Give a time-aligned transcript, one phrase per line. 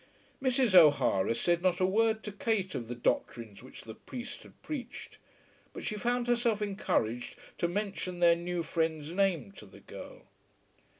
[0.41, 0.73] Mrs.
[0.73, 5.19] O'Hara said not a word to Kate of the doctrines which the priest had preached,
[5.73, 10.23] but she found herself encouraged to mention their new friend's name to the girl.